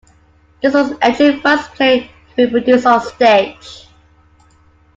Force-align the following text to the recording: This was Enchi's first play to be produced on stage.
This 0.63 0.73
was 0.73 0.93
Enchi's 0.93 1.39
first 1.43 1.75
play 1.75 2.09
to 2.29 2.35
be 2.35 2.47
produced 2.47 2.87
on 2.87 3.01
stage. 3.01 3.85